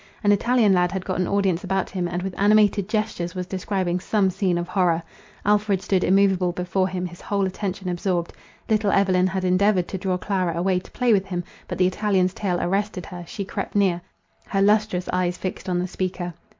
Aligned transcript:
An 0.23 0.31
Italian 0.31 0.73
lad 0.73 0.91
had 0.91 1.05
got 1.05 1.19
an 1.19 1.27
audience 1.27 1.63
about 1.63 1.91
him, 1.91 2.07
and 2.07 2.23
with 2.23 2.33
animated 2.39 2.89
gestures 2.89 3.35
was 3.35 3.45
describing 3.45 3.99
some 3.99 4.31
scene 4.31 4.57
of 4.57 4.67
horror. 4.67 5.03
Alfred 5.45 5.79
stood 5.79 6.03
immoveable 6.03 6.53
before 6.53 6.87
him, 6.87 7.05
his 7.05 7.21
whole 7.21 7.45
attention 7.45 7.87
absorbed. 7.87 8.33
Little 8.67 8.89
Evelyn 8.89 9.27
had 9.27 9.43
endeavoured 9.43 9.87
to 9.89 9.99
draw 9.99 10.17
Clara 10.17 10.57
away 10.57 10.79
to 10.79 10.89
play 10.89 11.13
with 11.13 11.27
him; 11.27 11.43
but 11.67 11.77
the 11.77 11.85
Italian's 11.85 12.33
tale 12.33 12.57
arrested 12.59 13.05
her, 13.05 13.23
she 13.27 13.45
crept 13.45 13.75
near, 13.75 14.01
her 14.47 14.59
lustrous 14.63 15.07
eyes 15.13 15.37
fixed 15.37 15.69
on 15.69 15.77
the 15.77 15.87
speaker. 15.87 16.33